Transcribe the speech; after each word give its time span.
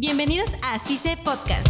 Bienvenidos 0.00 0.48
a 0.62 0.78
CICE 0.78 1.16
Podcast. 1.24 1.66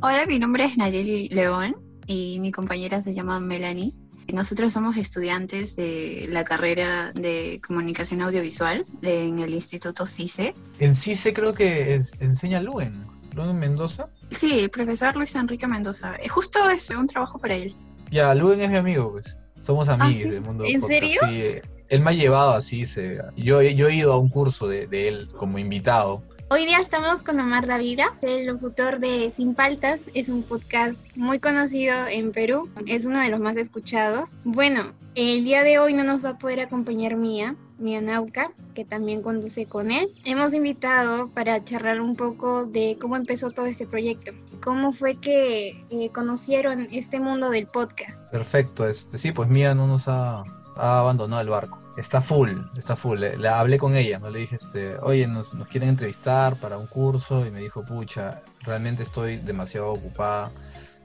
Hola, 0.00 0.24
mi 0.28 0.38
nombre 0.38 0.66
es 0.66 0.76
Nayeli 0.76 1.30
León 1.30 1.74
y 2.06 2.38
mi 2.38 2.52
compañera 2.52 3.02
se 3.02 3.12
llama 3.12 3.40
Melanie. 3.40 3.90
Nosotros 4.32 4.72
somos 4.72 4.98
estudiantes 4.98 5.74
de 5.74 6.28
la 6.30 6.44
carrera 6.44 7.10
de 7.12 7.60
comunicación 7.66 8.22
audiovisual 8.22 8.86
en 9.02 9.40
el 9.40 9.52
Instituto 9.52 10.06
CICE. 10.06 10.54
En 10.78 10.94
CICE 10.94 11.34
creo 11.34 11.54
que 11.54 12.00
enseña 12.20 12.60
Luen, 12.60 13.02
Luen 13.34 13.58
Mendoza. 13.58 14.10
Sí, 14.30 14.60
el 14.60 14.70
profesor 14.70 15.16
Luis 15.16 15.34
Enrique 15.34 15.66
Mendoza. 15.66 16.14
Eh, 16.22 16.28
justo 16.28 16.70
es 16.70 16.88
un 16.90 17.08
trabajo 17.08 17.40
para 17.40 17.54
él. 17.54 17.74
Ya, 18.14 18.32
Luen 18.32 18.60
es 18.60 18.70
mi 18.70 18.76
amigo, 18.76 19.10
pues. 19.10 19.36
Somos 19.60 19.88
Ah, 19.88 19.94
amigos 19.94 20.22
¿sí? 20.22 20.28
del 20.30 20.40
mundo 20.40 20.64
¿En 20.64 20.80
podcast. 20.80 21.00
serio? 21.00 21.20
Sí, 21.26 21.40
eh, 21.42 21.62
él 21.88 22.00
me 22.00 22.10
ha 22.10 22.12
llevado 22.12 22.52
a 22.52 22.60
CICE. 22.60 23.18
Yo, 23.36 23.60
yo 23.60 23.88
he 23.88 23.94
ido 23.96 24.12
a 24.12 24.20
un 24.20 24.28
curso 24.28 24.68
de, 24.68 24.86
de 24.86 25.08
él 25.08 25.28
como 25.36 25.58
invitado. 25.58 26.22
Hoy 26.48 26.64
día 26.64 26.78
estamos 26.78 27.24
con 27.24 27.40
Omar 27.40 27.66
Davida, 27.66 28.16
el 28.22 28.46
locutor 28.46 29.00
de 29.00 29.32
Sin 29.34 29.56
Paltas. 29.56 30.04
Es 30.14 30.28
un 30.28 30.44
podcast 30.44 31.00
muy 31.16 31.40
conocido 31.40 32.06
en 32.06 32.30
Perú, 32.30 32.70
es 32.86 33.04
uno 33.04 33.18
de 33.18 33.30
los 33.30 33.40
más 33.40 33.56
escuchados. 33.56 34.30
Bueno, 34.44 34.92
el 35.16 35.42
día 35.42 35.64
de 35.64 35.80
hoy 35.80 35.92
no 35.92 36.04
nos 36.04 36.24
va 36.24 36.28
a 36.30 36.38
poder 36.38 36.60
acompañar 36.60 37.16
Mía, 37.16 37.56
Mía 37.78 38.00
Nauca, 38.00 38.52
que 38.74 38.84
también 38.84 39.22
conduce 39.22 39.66
con 39.66 39.90
él. 39.90 40.08
Hemos 40.24 40.54
invitado 40.54 41.28
para 41.30 41.64
charlar 41.64 42.00
un 42.00 42.16
poco 42.16 42.64
de 42.64 42.96
cómo 43.00 43.16
empezó 43.16 43.50
todo 43.50 43.66
este 43.66 43.86
proyecto, 43.86 44.32
cómo 44.62 44.92
fue 44.92 45.16
que 45.16 45.70
eh, 45.90 46.10
conocieron 46.12 46.86
este 46.92 47.20
mundo 47.20 47.50
del 47.50 47.66
podcast. 47.66 48.22
Perfecto, 48.30 48.88
este, 48.88 49.18
sí, 49.18 49.32
pues 49.32 49.48
Mía 49.48 49.74
no 49.74 49.86
nos 49.86 50.08
ha, 50.08 50.44
ha 50.76 50.98
abandonado 51.00 51.42
el 51.42 51.48
barco. 51.48 51.80
Está 51.96 52.20
full, 52.20 52.50
está 52.76 52.96
full. 52.96 53.18
Le, 53.20 53.36
le 53.36 53.48
hablé 53.48 53.78
con 53.78 53.94
ella, 53.94 54.18
¿no? 54.18 54.28
Le 54.28 54.40
dije, 54.40 54.56
este, 54.56 54.96
oye, 54.98 55.28
nos, 55.28 55.54
nos 55.54 55.68
quieren 55.68 55.88
entrevistar 55.90 56.56
para 56.56 56.76
un 56.76 56.88
curso 56.88 57.46
y 57.46 57.52
me 57.52 57.60
dijo, 57.60 57.84
pucha, 57.84 58.42
realmente 58.62 59.04
estoy 59.04 59.36
demasiado 59.36 59.92
ocupada. 59.92 60.50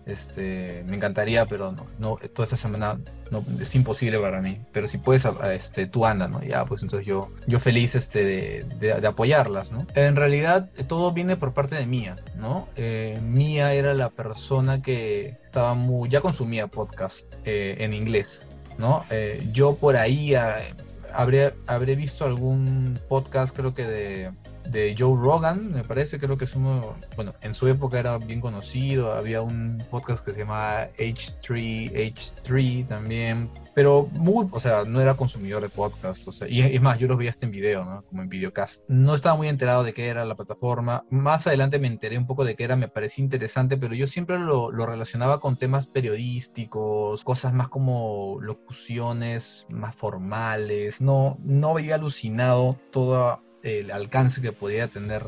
Este, 0.09 0.83
me 0.87 0.95
encantaría, 0.95 1.45
pero 1.45 1.71
no, 1.71 1.85
no, 1.99 2.17
toda 2.33 2.45
esta 2.45 2.57
semana 2.57 2.99
es 3.61 3.75
imposible 3.75 4.19
para 4.19 4.41
mí. 4.41 4.59
Pero 4.71 4.87
si 4.87 4.97
puedes, 4.97 5.27
este, 5.53 5.85
tú 5.85 6.05
anda, 6.05 6.27
¿no? 6.27 6.43
Ya, 6.43 6.65
pues 6.65 6.81
entonces 6.81 7.07
yo, 7.07 7.29
yo 7.47 7.59
feliz 7.59 7.95
este, 7.95 8.65
de, 8.79 9.07
apoyarlas, 9.07 9.71
¿no? 9.71 9.85
En 9.95 10.15
realidad, 10.15 10.69
eh, 10.77 10.83
todo 10.83 11.11
viene 11.11 11.35
por 11.35 11.53
parte 11.53 11.75
de 11.75 11.85
Mía, 11.85 12.15
¿no? 12.35 12.67
Eh, 12.75 13.19
Mía 13.23 13.73
era 13.73 13.93
la 13.93 14.09
persona 14.09 14.81
que 14.81 15.37
estaba 15.45 15.73
muy, 15.73 16.09
ya 16.09 16.21
consumía 16.21 16.67
podcast 16.67 17.33
eh, 17.45 17.77
en 17.79 17.93
inglés, 17.93 18.47
¿no? 18.77 19.05
Yo 19.51 19.75
por 19.75 19.97
ahí 19.97 20.35
ah, 20.35 20.57
habré, 21.13 21.53
habré 21.67 21.95
visto 21.95 22.25
algún 22.25 22.99
podcast, 23.07 23.55
creo 23.55 23.73
que 23.73 23.85
de, 23.85 24.31
de 24.71 24.95
Joe 24.97 25.17
Rogan, 25.19 25.71
me 25.71 25.83
parece, 25.83 26.19
creo 26.19 26.37
que 26.37 26.45
es 26.45 26.55
uno, 26.55 26.95
bueno, 27.15 27.33
en 27.41 27.53
su 27.53 27.67
época 27.67 27.99
era 27.99 28.17
bien 28.17 28.41
conocido, 28.41 29.13
había 29.13 29.41
un 29.41 29.83
podcast 29.89 30.23
que 30.23 30.33
se 30.33 30.39
llamaba 30.39 30.89
H3, 30.97 31.91
H3 31.93 32.87
también, 32.87 33.49
pero 33.73 34.09
muy, 34.13 34.47
o 34.51 34.59
sea, 34.59 34.83
no 34.85 35.01
era 35.01 35.15
consumidor 35.15 35.61
de 35.61 35.69
podcast, 35.69 36.27
o 36.27 36.31
sea, 36.31 36.47
y 36.47 36.61
es 36.61 36.81
más, 36.81 36.99
yo 36.99 37.07
los 37.07 37.17
veía 37.17 37.29
hasta 37.29 37.45
en 37.45 37.51
video, 37.51 37.85
¿no? 37.85 38.03
Como 38.03 38.21
en 38.21 38.29
videocast. 38.29 38.83
No 38.89 39.15
estaba 39.15 39.35
muy 39.35 39.47
enterado 39.47 39.83
de 39.83 39.93
qué 39.93 40.07
era 40.07 40.25
la 40.25 40.35
plataforma, 40.35 41.05
más 41.09 41.47
adelante 41.47 41.79
me 41.79 41.87
enteré 41.87 42.17
un 42.17 42.25
poco 42.25 42.45
de 42.45 42.55
qué 42.55 42.63
era, 42.63 42.75
me 42.75 42.87
parecía 42.87 43.23
interesante, 43.23 43.77
pero 43.77 43.93
yo 43.93 44.07
siempre 44.07 44.39
lo, 44.39 44.71
lo 44.71 44.85
relacionaba 44.85 45.39
con 45.39 45.55
temas 45.55 45.87
periodísticos, 45.87 47.23
cosas 47.23 47.53
más 47.53 47.69
como 47.69 48.37
locuciones 48.41 49.65
más 49.69 49.95
formales, 49.95 51.01
no, 51.01 51.37
no 51.43 51.69
había 51.69 51.95
alucinado 51.95 52.77
todo 52.91 53.41
el 53.63 53.91
alcance 53.91 54.41
que 54.41 54.51
podía 54.51 54.87
tener. 54.87 55.23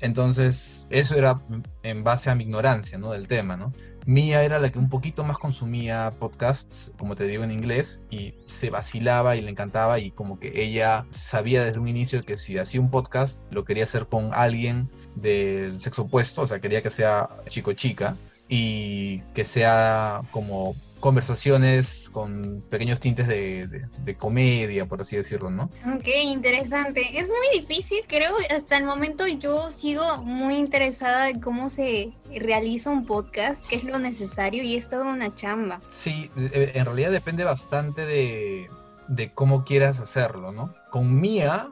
Entonces, 0.00 0.88
eso 0.90 1.14
era 1.14 1.40
en 1.82 2.02
base 2.02 2.28
a 2.30 2.34
mi 2.34 2.44
ignorancia, 2.44 2.98
¿no? 2.98 3.12
Del 3.12 3.28
tema, 3.28 3.56
¿no? 3.56 3.72
Mía 4.04 4.42
era 4.42 4.58
la 4.58 4.70
que 4.70 4.80
un 4.80 4.88
poquito 4.88 5.22
más 5.22 5.38
consumía 5.38 6.12
podcasts, 6.18 6.90
como 6.98 7.14
te 7.14 7.24
digo 7.26 7.44
en 7.44 7.52
inglés, 7.52 8.00
y 8.10 8.34
se 8.46 8.68
vacilaba 8.68 9.36
y 9.36 9.42
le 9.42 9.50
encantaba 9.50 10.00
y 10.00 10.10
como 10.10 10.40
que 10.40 10.60
ella 10.62 11.06
sabía 11.10 11.64
desde 11.64 11.78
un 11.78 11.86
inicio 11.86 12.24
que 12.24 12.36
si 12.36 12.58
hacía 12.58 12.80
un 12.80 12.90
podcast 12.90 13.44
lo 13.52 13.64
quería 13.64 13.84
hacer 13.84 14.06
con 14.06 14.30
alguien 14.34 14.90
del 15.14 15.78
sexo 15.78 16.02
opuesto, 16.02 16.42
o 16.42 16.46
sea, 16.48 16.58
quería 16.60 16.82
que 16.82 16.90
sea 16.90 17.28
chico-chica 17.48 18.16
y 18.48 19.20
que 19.34 19.44
sea 19.44 20.22
como 20.32 20.74
conversaciones 21.02 22.08
con 22.10 22.62
pequeños 22.70 23.00
tintes 23.00 23.26
de, 23.28 23.66
de- 23.66 23.86
de 24.04 24.16
comedia, 24.16 24.86
por 24.86 25.02
así 25.02 25.16
decirlo, 25.16 25.50
¿no? 25.50 25.64
Ok, 25.94 26.06
interesante. 26.24 27.18
Es 27.18 27.28
muy 27.28 27.60
difícil, 27.60 27.98
creo. 28.06 28.32
Hasta 28.54 28.76
el 28.78 28.84
momento 28.84 29.26
yo 29.26 29.68
sigo 29.68 30.22
muy 30.22 30.54
interesada 30.54 31.28
en 31.28 31.40
cómo 31.40 31.68
se 31.68 32.12
realiza 32.40 32.90
un 32.90 33.04
podcast, 33.04 33.60
qué 33.68 33.76
es 33.76 33.84
lo 33.84 33.98
necesario 33.98 34.62
y 34.62 34.76
es 34.76 34.88
toda 34.88 35.04
una 35.12 35.34
chamba. 35.34 35.80
Sí, 35.90 36.30
eh, 36.36 36.72
en 36.74 36.84
realidad 36.86 37.10
depende 37.10 37.44
bastante 37.44 38.06
de, 38.06 38.70
de 39.08 39.32
cómo 39.32 39.64
quieras 39.64 39.98
hacerlo, 40.00 40.52
¿no? 40.52 40.72
Con 40.90 41.20
Mía 41.20 41.68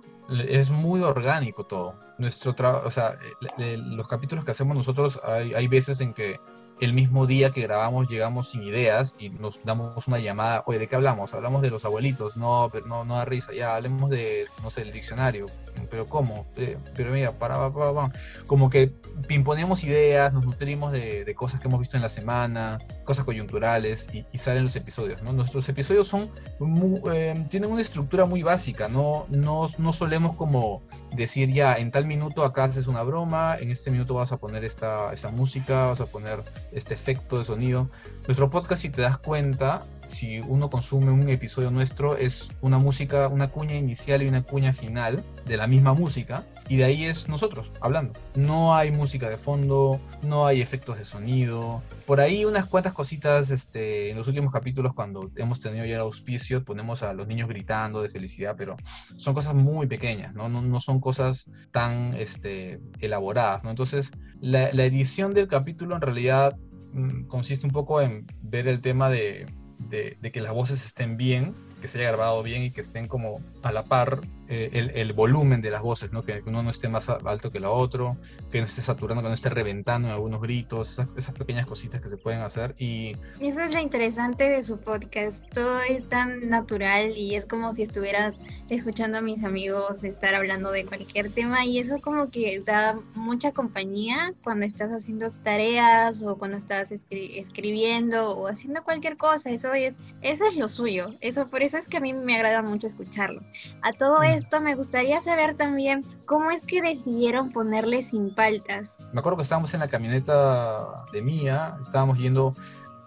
es 0.49 0.71
muy 0.71 1.01
orgánico 1.03 1.65
todo. 1.65 1.95
Nuestro 2.19 2.55
trabajo, 2.55 2.87
o 2.87 2.91
sea, 2.91 3.15
los 3.57 4.07
capítulos 4.07 4.45
que 4.45 4.51
hacemos 4.51 4.77
nosotros, 4.77 5.19
hay, 5.25 5.55
hay 5.55 5.69
veces 5.69 6.01
en 6.03 6.13
que 6.13 6.39
el 6.81 6.93
mismo 6.95 7.27
día 7.27 7.51
que 7.51 7.63
grabamos 7.63 8.09
llegamos 8.09 8.49
sin 8.49 8.63
ideas 8.63 9.15
y 9.19 9.29
nos 9.29 9.63
damos 9.65 10.09
una 10.09 10.19
llamada, 10.19 10.63
oye, 10.67 10.79
¿de 10.79 10.89
qué 10.89 10.97
hablamos? 10.97 11.35
Hablamos 11.35 11.63
de 11.63 11.71
los 11.71 11.85
abuelitos, 11.85 12.37
no, 12.37 12.69
pero 12.73 12.87
no, 12.87 13.05
no 13.05 13.17
da 13.17 13.25
risa, 13.25 13.53
ya, 13.53 13.77
hablemos 13.77 14.11
de, 14.11 14.47
no 14.63 14.71
sé, 14.71 14.83
el 14.83 14.93
diccionario, 14.93 15.47
pero 15.91 16.07
¿cómo? 16.07 16.47
Eh, 16.57 16.77
Pero 16.95 17.13
mira, 17.13 17.33
para, 17.33 17.57
para, 17.73 17.93
para, 17.93 18.13
como 18.47 18.71
que 18.71 18.93
pimponeamos 19.27 19.85
ideas, 19.85 20.33
nos 20.33 20.45
nutrimos 20.47 20.93
de, 20.93 21.25
de 21.25 21.35
cosas 21.35 21.61
que 21.61 21.69
hemos 21.69 21.81
visto 21.81 21.97
en 21.97 22.03
la 22.03 22.09
semana, 22.09 22.79
cosas 23.05 23.25
coyunturales 23.25 24.09
y, 24.13 24.25
salen 24.39 24.65
los 24.65 24.77
episodios, 24.77 25.23
¿no? 25.23 25.33
Nuestros 25.33 25.69
episodios 25.69 26.07
son 26.09 26.31
mu- 26.59 27.03
eh, 27.13 27.45
tienen 27.51 27.71
una 27.71 27.83
estructura 27.83 28.25
muy 28.25 28.43
básica, 28.43 28.89
no, 28.89 29.27
no, 29.29 29.67
no 29.79 29.93
solemos 29.93 30.35
como 30.35 30.83
decir 31.13 31.53
ya, 31.53 31.75
en 31.75 31.91
tal 31.91 32.07
minuto 32.07 32.45
acá 32.45 32.65
haces 32.65 32.87
una 32.87 33.03
broma, 33.03 33.57
en 33.59 33.71
este 33.71 33.91
minuto 33.91 34.15
vas 34.15 34.33
a 34.33 34.39
poner 34.39 34.65
esta, 34.65 35.13
esta 35.13 35.31
música, 35.31 35.87
vas 35.87 36.01
a 36.01 36.07
poner 36.07 36.39
este 36.73 36.95
efecto 36.95 37.39
de 37.39 37.45
sonido. 37.45 37.91
Nuestro 38.27 38.49
podcast, 38.49 38.83
si 38.83 38.91
te 38.91 39.03
das 39.03 39.19
cuenta, 39.19 39.83
si 40.11 40.41
uno 40.41 40.69
consume 40.69 41.11
un 41.11 41.29
episodio 41.29 41.71
nuestro, 41.71 42.17
es 42.17 42.51
una 42.61 42.79
música, 42.79 43.29
una 43.29 43.49
cuña 43.49 43.77
inicial 43.77 44.23
y 44.23 44.29
una 44.29 44.43
cuña 44.43 44.73
final 44.73 45.25
de 45.47 45.57
la 45.57 45.67
misma 45.67 45.95
música, 45.95 46.45
y 46.69 46.77
de 46.77 46.85
ahí 46.85 47.05
es 47.05 47.29
nosotros 47.29 47.73
hablando. 47.81 48.13
No 48.35 48.75
hay 48.75 48.91
música 48.91 49.29
de 49.29 49.37
fondo, 49.37 50.01
no 50.23 50.47
hay 50.47 50.61
efectos 50.61 50.99
de 50.99 51.05
sonido. 51.05 51.83
Por 52.07 52.21
ahí 52.21 52.45
unas 52.45 52.67
cuantas 52.67 52.93
cositas 52.93 53.51
este, 53.51 54.11
en 54.11 54.17
los 54.17 54.29
últimos 54.29 54.53
capítulos, 54.53 54.95
cuando 54.95 55.31
hemos 55.37 55.61
tenido 55.61 55.85
ya 55.85 55.95
el 55.95 56.01
auspicio, 56.03 56.65
ponemos 56.65 57.03
a 57.03 57.13
los 57.13 57.27
niños 57.27 57.49
gritando 57.49 58.03
de 58.03 58.09
felicidad, 58.09 58.55
pero 58.57 58.77
son 59.17 59.35
cosas 59.35 59.55
muy 59.55 59.87
pequeñas, 59.87 60.35
no, 60.35 60.49
no, 60.49 60.61
no 60.63 60.81
son 60.81 61.01
cosas 61.01 61.47
tan 61.71 62.15
este, 62.15 62.81
elaboradas. 63.01 63.65
¿no? 63.65 63.71
Entonces, 63.71 64.11
la, 64.41 64.73
la 64.73 64.85
edición 64.85 65.35
del 65.35 65.49
capítulo 65.49 65.97
en 65.97 66.03
realidad 66.03 66.57
mm, 66.93 67.25
consiste 67.25 67.67
un 67.67 67.73
poco 67.73 68.01
en 68.01 68.27
ver 68.43 68.69
el 68.69 68.81
tema 68.81 69.09
de, 69.09 69.47
de- 69.91 70.17
de 70.21 70.33
que 70.33 70.41
las 70.41 70.53
voces 70.53 70.85
estén 70.87 71.17
bien, 71.17 71.55
que 71.81 71.89
se 71.89 71.99
haya 71.99 72.09
grabado 72.13 72.43
bien 72.43 72.63
y 72.63 72.71
que 72.71 72.81
estén 72.81 73.07
como 73.09 73.41
a 73.63 73.73
la 73.73 73.83
par 73.85 74.21
eh, 74.51 74.69
el, 74.75 74.91
el 74.91 75.13
volumen 75.15 75.63
de 75.63 75.71
las 75.71 75.81
voces, 75.81 76.13
¿no? 76.13 76.25
que 76.25 76.43
uno 76.45 76.63
no 76.63 76.71
esté 76.71 76.89
más 76.89 77.09
alto 77.09 77.51
que 77.51 77.61
la 77.61 77.71
otro, 77.71 78.17
que 78.51 78.59
no 78.59 78.67
esté 78.67 78.83
saturando, 78.83 79.23
que 79.23 79.29
no 79.29 79.35
esté 79.35 79.49
reventando 79.49 80.09
en 80.09 80.15
algunos 80.15 80.41
gritos, 80.43 80.91
esas, 80.93 81.09
esas 81.17 81.35
pequeñas 81.35 81.67
cositas 81.67 82.01
que 82.03 82.09
se 82.09 82.17
pueden 82.17 82.41
hacer 82.41 82.75
y 82.79 83.13
Eso 83.41 83.61
es 83.61 83.73
lo 83.73 83.81
interesante 83.81 84.49
de 84.49 84.63
su 84.63 84.77
podcast. 84.77 85.45
Todo 85.55 85.81
es 85.83 86.07
tan 86.09 86.51
natural 86.51 87.17
y 87.17 87.37
es 87.37 87.47
como 87.47 87.73
si 87.75 87.85
estuvieras 87.85 88.35
escuchando 88.69 89.19
a 89.19 89.21
mis 89.21 89.43
amigos 89.45 90.05
estar 90.05 90.35
hablando 90.35 90.71
de 90.71 90.85
cualquier 90.85 91.31
tema 91.33 91.65
y 91.65 91.79
eso 91.79 92.01
como 92.01 92.29
que 92.31 92.61
da 92.65 92.95
mucha 93.15 93.53
compañía 93.53 94.33
cuando 94.45 94.65
estás 94.67 94.91
haciendo 94.91 95.31
tareas 95.31 96.23
o 96.23 96.37
cuando 96.39 96.57
estás 96.57 96.91
escri- 96.93 97.39
escribiendo 97.41 98.31
o 98.37 98.49
haciendo 98.49 98.83
cualquier 98.85 99.17
cosa. 99.17 99.51
Eso 99.51 99.73
es, 99.75 99.95
eso 100.23 100.47
es 100.47 100.57
lo 100.57 100.69
suyo. 100.69 101.13
Eso 101.21 101.49
por 101.49 101.63
eso 101.63 101.79
es 101.79 101.89
que 101.89 101.97
a 101.97 102.01
mí 102.01 102.13
me 102.13 102.37
agrada 102.37 102.63
mucho 102.63 102.87
escucharlos. 102.87 103.45
A 103.83 103.93
todo 103.93 104.21
Mm. 104.21 104.25
Esto 104.41 104.61
me 104.61 104.75
gustaría 104.75 105.21
saber 105.21 105.55
también 105.55 106.05
cómo 106.27 106.51
es 106.51 106.65
que 106.65 106.81
decidieron 106.81 107.51
ponerle 107.51 108.03
sin 108.03 108.35
paltas. 108.35 108.97
me 109.13 109.21
acuerdo 109.21 109.37
que 109.37 109.43
estábamos 109.43 109.73
en 109.75 109.81
la 109.81 109.89
camioneta 109.89 111.05
de 111.13 111.23
Mía, 111.23 111.77
estábamos 111.83 112.19
yendo 112.19 112.55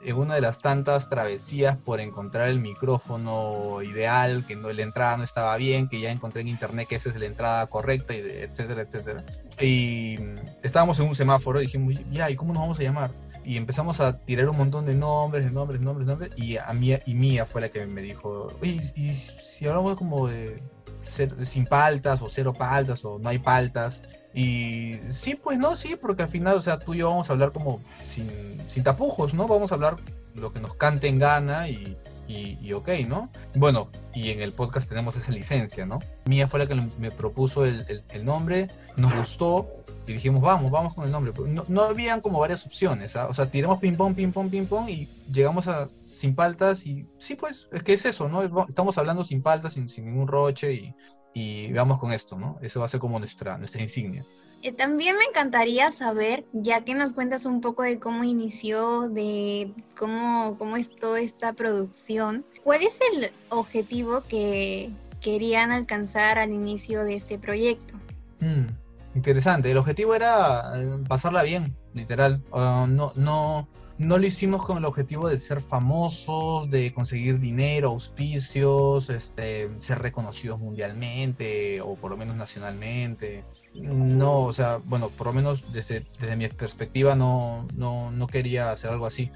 en 0.01 0.15
una 0.15 0.35
de 0.35 0.41
las 0.41 0.59
tantas 0.59 1.09
travesías 1.09 1.77
por 1.77 2.01
encontrar 2.01 2.49
el 2.49 2.59
micrófono 2.59 3.81
ideal, 3.81 4.45
que 4.45 4.55
no, 4.55 4.71
la 4.71 4.83
entrada 4.83 5.17
no 5.17 5.23
estaba 5.23 5.55
bien, 5.57 5.87
que 5.87 5.99
ya 5.99 6.11
encontré 6.11 6.41
en 6.41 6.49
internet 6.49 6.87
que 6.87 6.95
esa 6.95 7.09
es 7.09 7.15
la 7.15 7.25
entrada 7.25 7.65
correcta, 7.67 8.13
etcétera, 8.13 8.81
etcétera. 8.81 9.23
Y 9.59 10.17
mm, 10.19 10.35
estábamos 10.61 10.99
en 10.99 11.07
un 11.07 11.15
semáforo 11.15 11.61
y 11.61 11.65
dijimos, 11.65 11.95
ya, 12.11 12.29
¿y 12.29 12.35
cómo 12.35 12.53
nos 12.53 12.61
vamos 12.61 12.79
a 12.79 12.83
llamar? 12.83 13.11
y 13.45 13.57
empezamos 13.57 13.99
a 13.99 14.19
tirar 14.19 14.49
un 14.49 14.57
montón 14.57 14.85
de 14.85 14.93
nombres, 14.93 15.43
de 15.43 15.51
nombres, 15.51 15.81
nombres, 15.81 16.07
nombres, 16.07 16.31
y 16.37 16.57
a 16.57 16.71
Mía, 16.73 17.01
y 17.05 17.13
Mía 17.13 17.45
fue 17.45 17.61
la 17.61 17.69
que 17.69 17.85
me 17.85 18.01
dijo, 18.01 18.53
oye, 18.61 18.79
y 18.95 19.13
si 19.13 19.67
hablamos 19.67 19.97
como 19.97 20.27
de, 20.27 20.61
sin 21.03 21.65
paltas 21.65 22.21
o 22.21 22.29
cero 22.29 22.53
paltas 22.53 23.03
o 23.05 23.19
no 23.19 23.29
hay 23.29 23.39
paltas. 23.39 24.01
Y 24.33 24.95
sí, 25.09 25.35
pues 25.35 25.59
no, 25.59 25.75
sí, 25.75 25.95
porque 25.95 26.23
al 26.23 26.29
final, 26.29 26.57
o 26.57 26.61
sea, 26.61 26.79
tú 26.79 26.93
y 26.93 26.99
yo 26.99 27.09
vamos 27.09 27.29
a 27.29 27.33
hablar 27.33 27.51
como 27.51 27.81
sin, 28.03 28.27
sin 28.67 28.83
tapujos, 28.83 29.33
¿no? 29.33 29.47
Vamos 29.47 29.71
a 29.71 29.75
hablar 29.75 29.97
lo 30.33 30.51
que 30.51 30.59
nos 30.59 30.73
cante 30.73 31.07
en 31.07 31.19
gana 31.19 31.69
y, 31.69 31.95
y, 32.27 32.73
ok, 32.73 32.89
¿no? 33.07 33.29
Bueno, 33.53 33.89
y 34.13 34.31
en 34.31 34.41
el 34.41 34.53
podcast 34.53 34.89
tenemos 34.89 35.15
esa 35.15 35.31
licencia, 35.31 35.85
¿no? 35.85 35.99
Mía 36.25 36.47
fue 36.47 36.59
la 36.59 36.65
que 36.65 36.75
me 36.97 37.11
propuso 37.11 37.65
el, 37.65 38.03
el, 38.09 38.25
nombre, 38.25 38.69
nos 38.95 39.15
gustó 39.15 39.67
y 40.07 40.13
dijimos, 40.13 40.41
vamos, 40.41 40.71
vamos 40.71 40.95
con 40.95 41.05
el 41.05 41.11
nombre. 41.11 41.33
No, 41.47 41.63
no 41.67 41.83
habían 41.83 42.21
como 42.21 42.39
varias 42.39 42.65
opciones, 42.65 43.15
¿ah? 43.15 43.27
o 43.29 43.33
sea, 43.33 43.45
tiramos 43.45 43.79
ping 43.79 43.95
pong, 43.95 44.15
ping 44.15 44.31
pong, 44.31 44.49
ping 44.49 44.65
pong 44.65 44.89
y 44.89 45.07
llegamos 45.31 45.67
a 45.67 45.89
sin 46.23 46.35
paltas 46.35 46.85
y 46.85 47.05
sí, 47.19 47.35
pues, 47.35 47.67
es 47.73 47.83
que 47.83 47.91
es 47.91 48.05
eso, 48.05 48.29
¿no? 48.29 48.43
Estamos 48.65 48.97
hablando 48.97 49.25
sin 49.25 49.41
paltas, 49.41 49.73
sin, 49.73 49.89
sin 49.89 50.05
ningún 50.05 50.29
roche 50.29 50.71
y, 50.71 50.95
y 51.33 51.73
vamos 51.73 51.99
con 51.99 52.13
esto, 52.13 52.37
¿no? 52.37 52.57
Eso 52.61 52.79
va 52.79 52.85
a 52.85 52.89
ser 52.89 53.01
como 53.01 53.19
nuestra, 53.19 53.57
nuestra 53.57 53.81
insignia. 53.81 54.23
Eh, 54.61 54.71
también 54.71 55.17
me 55.17 55.25
encantaría 55.25 55.91
saber, 55.91 56.45
ya 56.53 56.85
que 56.85 56.95
nos 56.95 57.11
cuentas 57.11 57.45
un 57.45 57.59
poco 57.59 57.83
de 57.83 57.99
cómo 57.99 58.23
inició, 58.23 59.09
de 59.09 59.73
cómo, 59.99 60.57
cómo 60.57 60.77
es 60.77 60.89
toda 60.95 61.19
esta 61.19 61.51
producción, 61.51 62.45
¿cuál 62.63 62.83
es 62.83 62.97
el 63.11 63.29
objetivo 63.49 64.23
que 64.29 64.89
querían 65.19 65.73
alcanzar 65.73 66.39
al 66.39 66.53
inicio 66.53 67.03
de 67.03 67.15
este 67.15 67.37
proyecto? 67.37 67.95
Mm, 68.39 68.67
interesante, 69.15 69.69
el 69.71 69.77
objetivo 69.77 70.15
era 70.15 70.71
eh, 70.77 70.99
pasarla 71.05 71.43
bien, 71.43 71.75
literal. 71.93 72.41
Ah, 72.53 72.85
no, 72.87 73.11
no, 73.17 73.67
no 73.97 74.17
lo 74.17 74.25
hicimos 74.25 74.63
con 74.63 74.77
el 74.77 74.85
objetivo 74.85 75.29
de 75.29 75.37
ser 75.37 75.61
famosos, 75.61 76.69
de 76.69 76.93
conseguir 76.93 77.39
dinero, 77.39 77.89
auspicios, 77.89 79.09
este, 79.09 79.69
ser 79.79 79.99
reconocidos 79.99 80.59
mundialmente 80.59 81.81
o 81.81 81.95
por 81.95 82.11
lo 82.11 82.17
menos 82.17 82.35
nacionalmente. 82.35 83.43
No, 83.75 84.41
o 84.41 84.53
sea, 84.53 84.77
bueno, 84.85 85.09
por 85.09 85.27
lo 85.27 85.33
menos 85.33 85.71
desde, 85.73 86.05
desde 86.19 86.35
mi 86.35 86.47
perspectiva 86.47 87.15
no, 87.15 87.67
no, 87.75 88.11
no 88.11 88.27
quería 88.27 88.71
hacer 88.71 88.91
algo 88.91 89.05
así 89.05 89.31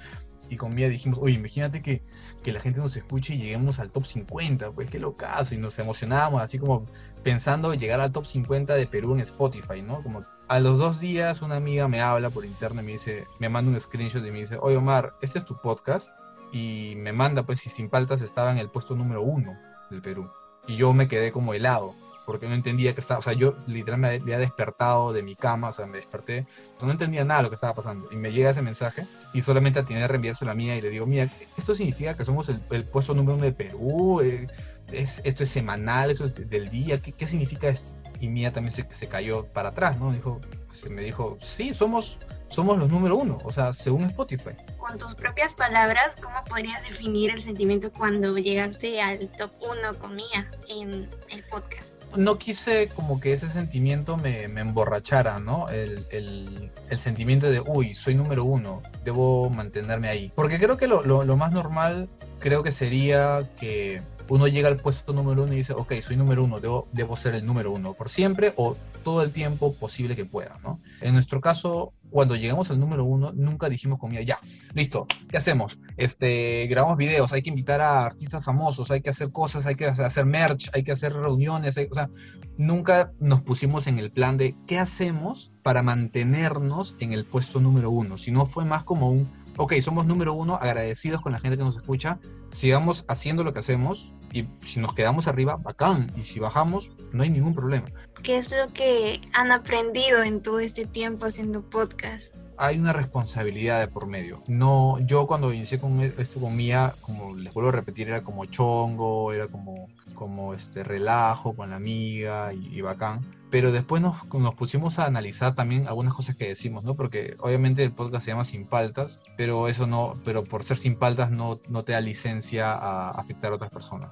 y 0.50 0.56
con 0.56 0.74
Mía 0.74 0.88
dijimos, 0.88 1.18
oye, 1.20 1.34
imagínate 1.34 1.82
que, 1.82 2.02
que, 2.42 2.52
la 2.52 2.60
gente 2.60 2.80
nos 2.80 2.96
escuche 2.96 3.34
y 3.34 3.38
lleguemos 3.38 3.78
al 3.78 3.90
top 3.90 4.04
50, 4.04 4.72
pues 4.72 4.90
qué 4.90 4.98
locazo, 4.98 5.54
y 5.54 5.58
nos 5.58 5.78
emocionábamos, 5.78 6.42
así 6.42 6.58
como 6.58 6.86
pensando 7.22 7.74
llegar 7.74 8.00
al 8.00 8.12
top 8.12 8.26
50 8.26 8.74
de 8.74 8.86
Perú 8.86 9.14
en 9.14 9.20
Spotify, 9.20 9.82
¿no? 9.82 10.02
Como 10.02 10.22
a 10.48 10.60
los 10.60 10.78
dos 10.78 11.00
días 11.00 11.42
una 11.42 11.56
amiga 11.56 11.88
me 11.88 12.00
habla 12.00 12.30
por 12.30 12.44
internet, 12.44 12.84
me 12.84 12.92
dice, 12.92 13.26
me 13.38 13.48
manda 13.48 13.70
un 13.70 13.80
screenshot 13.80 14.24
y 14.24 14.30
me 14.30 14.40
dice, 14.40 14.56
oye 14.60 14.76
Omar, 14.76 15.14
este 15.22 15.38
es 15.38 15.44
tu 15.44 15.56
podcast, 15.56 16.10
y 16.52 16.94
me 16.96 17.12
manda, 17.12 17.44
pues, 17.44 17.60
si 17.60 17.68
Sin 17.68 17.90
Paltas 17.90 18.22
estaba 18.22 18.50
en 18.50 18.58
el 18.58 18.70
puesto 18.70 18.94
número 18.94 19.22
uno 19.22 19.58
del 19.90 20.02
Perú, 20.02 20.30
y 20.66 20.76
yo 20.76 20.92
me 20.92 21.08
quedé 21.08 21.32
como 21.32 21.54
helado 21.54 21.94
porque 22.28 22.46
no 22.46 22.54
entendía 22.54 22.92
que 22.92 23.00
estaba, 23.00 23.20
o 23.20 23.22
sea, 23.22 23.32
yo 23.32 23.56
literalmente 23.66 24.18
me 24.18 24.34
había 24.34 24.38
despertado 24.38 25.14
de 25.14 25.22
mi 25.22 25.34
cama, 25.34 25.70
o 25.70 25.72
sea, 25.72 25.86
me 25.86 25.96
desperté, 25.96 26.46
no 26.82 26.90
entendía 26.90 27.24
nada 27.24 27.40
de 27.40 27.44
lo 27.44 27.48
que 27.48 27.54
estaba 27.54 27.74
pasando. 27.74 28.06
Y 28.12 28.16
me 28.16 28.32
llega 28.32 28.50
ese 28.50 28.60
mensaje 28.60 29.06
y 29.32 29.40
solamente 29.40 29.78
atiné 29.78 30.04
a 30.04 30.08
reenviárselo 30.08 30.50
a 30.50 30.54
mía 30.54 30.76
y 30.76 30.82
le 30.82 30.90
digo, 30.90 31.06
mira, 31.06 31.30
esto 31.56 31.74
significa 31.74 32.14
que 32.14 32.26
somos 32.26 32.50
el, 32.50 32.84
puesto 32.84 33.14
número 33.14 33.36
uno 33.36 33.44
de 33.44 33.52
Perú, 33.52 34.20
eh, 34.20 34.46
es, 34.92 35.22
esto 35.24 35.42
es 35.42 35.48
semanal, 35.48 36.10
eso 36.10 36.26
es 36.26 36.50
del 36.50 36.68
día, 36.68 37.00
¿qué, 37.00 37.12
qué 37.12 37.26
significa 37.26 37.66
esto? 37.68 37.92
Y 38.20 38.28
mía 38.28 38.52
también 38.52 38.72
se, 38.72 38.86
se 38.90 39.06
cayó 39.06 39.46
para 39.46 39.70
atrás, 39.70 39.98
¿no? 39.98 40.12
Dijo, 40.12 40.38
pues, 40.66 40.86
me 40.90 41.00
dijo, 41.00 41.38
sí, 41.40 41.72
somos 41.72 42.18
somos 42.48 42.78
los 42.78 42.90
número 42.90 43.16
uno, 43.16 43.38
o 43.42 43.52
sea, 43.52 43.72
según 43.72 44.04
Spotify. 44.04 44.50
Con 44.78 44.98
tus 44.98 45.14
propias 45.14 45.54
palabras, 45.54 46.18
¿cómo 46.22 46.42
podrías 46.44 46.82
definir 46.82 47.30
el 47.30 47.40
sentimiento 47.40 47.90
cuando 47.90 48.36
llegaste 48.36 49.00
al 49.00 49.28
top 49.32 49.50
uno 49.60 49.98
con 49.98 50.16
Mía 50.16 50.50
en 50.68 51.08
el 51.30 51.44
podcast? 51.44 51.97
No 52.16 52.38
quise 52.38 52.88
como 52.88 53.20
que 53.20 53.32
ese 53.32 53.48
sentimiento 53.48 54.16
me, 54.16 54.44
emborrachara, 54.44 55.38
¿no? 55.38 55.68
El, 55.68 56.70
sentimiento 56.96 57.50
de, 57.50 57.60
uy, 57.60 57.94
soy 57.94 58.14
número 58.14 58.44
uno, 58.44 58.82
debo 59.04 59.50
mantenerme 59.50 60.08
ahí. 60.08 60.32
Porque 60.34 60.58
creo 60.58 60.76
que 60.76 60.86
lo, 60.86 61.02
lo, 61.02 61.36
más 61.36 61.52
normal, 61.52 62.08
creo 62.38 62.62
que 62.62 62.72
sería 62.72 63.42
que 63.60 64.02
uno 64.28 64.46
llega 64.46 64.68
al 64.68 64.76
puesto 64.76 65.12
número 65.12 65.44
uno 65.44 65.52
y 65.52 65.56
dice, 65.56 65.72
ok, 65.72 65.94
soy 66.00 66.16
número 66.16 66.44
uno, 66.44 66.60
debo, 66.60 66.88
debo 66.92 67.16
ser 67.16 67.34
el 67.34 67.46
número 67.46 67.72
uno 67.72 67.94
por 67.94 68.08
siempre 68.08 68.52
o 68.56 68.76
todo 69.02 69.22
el 69.22 69.32
tiempo 69.32 69.74
posible 69.74 70.16
que 70.16 70.24
pueda, 70.24 70.58
¿no? 70.62 70.80
En 71.00 71.14
nuestro 71.14 71.40
caso, 71.40 71.94
cuando 72.10 72.36
llegamos 72.36 72.70
al 72.70 72.78
número 72.78 73.04
uno, 73.04 73.32
nunca 73.34 73.68
dijimos 73.68 73.98
comida, 73.98 74.20
ya, 74.22 74.38
listo, 74.74 75.06
¿qué 75.28 75.38
hacemos? 75.38 75.78
Este, 75.96 76.66
grabamos 76.66 76.96
videos, 76.96 77.32
hay 77.32 77.42
que 77.42 77.50
invitar 77.50 77.80
a 77.80 78.04
artistas 78.04 78.44
famosos, 78.44 78.90
hay 78.90 79.00
que 79.00 79.10
hacer 79.10 79.30
cosas, 79.32 79.66
hay 79.66 79.74
que 79.74 79.86
hacer 79.86 80.26
merch, 80.26 80.70
hay 80.74 80.82
que 80.82 80.92
hacer 80.92 81.12
reuniones, 81.14 81.76
o 81.78 81.94
sea, 81.94 82.10
nunca 82.56 83.12
nos 83.20 83.42
pusimos 83.42 83.86
en 83.86 83.98
el 83.98 84.10
plan 84.10 84.36
de 84.36 84.54
qué 84.66 84.78
hacemos 84.78 85.52
para 85.62 85.82
mantenernos 85.82 86.96
en 87.00 87.12
el 87.12 87.24
puesto 87.24 87.60
número 87.60 87.90
uno, 87.90 88.18
sino 88.18 88.46
fue 88.46 88.64
más 88.64 88.84
como 88.84 89.10
un, 89.10 89.28
ok, 89.58 89.74
somos 89.80 90.06
número 90.06 90.32
uno, 90.32 90.54
agradecidos 90.54 91.20
con 91.20 91.32
la 91.32 91.40
gente 91.40 91.58
que 91.58 91.64
nos 91.64 91.76
escucha, 91.76 92.18
sigamos 92.48 93.04
haciendo 93.08 93.44
lo 93.44 93.52
que 93.52 93.58
hacemos 93.58 94.12
y 94.32 94.46
si 94.60 94.78
nos 94.78 94.94
quedamos 94.94 95.26
arriba, 95.26 95.56
bacán, 95.56 96.10
y 96.16 96.22
si 96.22 96.38
bajamos, 96.38 96.92
no 97.12 97.22
hay 97.24 97.30
ningún 97.30 97.54
problema. 97.54 97.86
¿Qué 98.22 98.38
es 98.38 98.50
lo 98.50 98.72
que 98.72 99.20
han 99.32 99.50
aprendido 99.50 100.22
en 100.22 100.42
todo 100.42 100.60
este 100.60 100.86
tiempo 100.86 101.26
haciendo 101.26 101.62
podcast? 101.62 102.34
Hay 102.56 102.78
una 102.78 102.92
responsabilidad 102.92 103.80
de 103.80 103.88
por 103.88 104.06
medio. 104.06 104.42
No, 104.46 104.98
yo 105.00 105.26
cuando 105.26 105.52
inicié 105.52 105.78
con 105.78 106.00
esto 106.00 106.40
con 106.40 106.56
Mía, 106.56 106.94
como 107.00 107.34
les 107.34 107.52
vuelvo 107.52 107.70
a 107.70 107.72
repetir, 107.72 108.08
era 108.08 108.22
como 108.22 108.44
chongo, 108.46 109.32
era 109.32 109.46
como 109.46 109.88
como 110.18 110.52
este 110.52 110.82
relajo 110.82 111.54
con 111.54 111.70
la 111.70 111.76
amiga 111.76 112.52
y, 112.52 112.80
bacán. 112.80 113.24
Pero 113.50 113.70
después 113.70 114.02
nos, 114.02 114.26
nos, 114.34 114.54
pusimos 114.56 114.98
a 114.98 115.06
analizar 115.06 115.54
también 115.54 115.86
algunas 115.86 116.12
cosas 116.12 116.36
que 116.36 116.48
decimos, 116.48 116.84
¿no? 116.84 116.96
Porque 116.96 117.36
obviamente 117.38 117.82
el 117.84 117.92
podcast 117.92 118.24
se 118.24 118.32
llama 118.32 118.44
Sin 118.44 118.66
Paltas, 118.66 119.20
pero 119.36 119.68
eso 119.68 119.86
no, 119.86 120.14
pero 120.24 120.42
por 120.42 120.64
ser 120.64 120.76
sin 120.76 120.96
paltas 120.96 121.30
no, 121.30 121.60
no 121.70 121.84
te 121.84 121.92
da 121.92 122.00
licencia 122.00 122.72
a 122.72 123.10
afectar 123.10 123.52
a 123.52 123.54
otras 123.54 123.70
personas. 123.70 124.10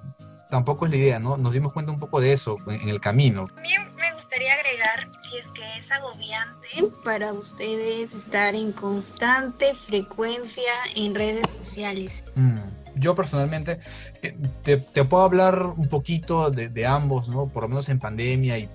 Tampoco 0.49 0.87
es 0.87 0.93
la 0.93 0.97
idea, 0.97 1.19
¿no? 1.19 1.37
Nos 1.37 1.53
dimos 1.53 1.73
cuenta 1.73 1.91
un 1.91 1.99
poco 1.99 2.21
de 2.21 2.33
eso 2.33 2.57
en, 2.69 2.89
el 2.89 3.01
camino. 3.01 3.47
También 3.49 3.83
me 3.97 4.15
gustaría 4.15 4.55
agregar 4.55 5.11
si 5.21 5.39
es 5.39 5.49
que 5.49 5.79
es 5.79 5.91
agobiante 5.91 6.69
para 7.05 7.33
ustedes 7.33 8.15
estar 8.15 8.55
en 8.55 8.71
constante 8.73 9.75
frecuencia 9.75 10.73
en 10.95 11.15
redes 11.17 11.47
sociales. 11.59 12.25
Mm 12.37 12.76
yo 12.97 13.15
personalmente 13.15 13.79
eh, 14.23 14.37
te, 14.63 15.05
puedo 15.05 15.23
hablar 15.23 15.63
un 15.77 15.89
poquito 15.89 16.51
de, 16.51 16.87
ambos, 16.87 17.29
¿no? 17.29 17.49
Por 17.49 17.65
lo 17.65 17.69
menos 17.69 17.89
en 17.89 17.99
pandemia 17.99 18.59
y, 18.59 18.69